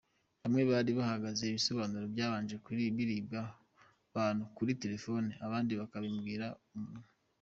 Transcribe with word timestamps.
Bamwe 0.41 0.61
bari 0.69 0.91
barahaze 0.99 1.43
ibisobanuro 1.47 2.05
byanjye 2.13 2.53
birirwa 2.97 3.41
bantuka 4.13 4.51
kuri 4.57 4.71
telefone, 4.83 5.29
abandi 5.45 5.71
bakabimbwirisha 5.81 6.49
umunwa. 6.75 7.07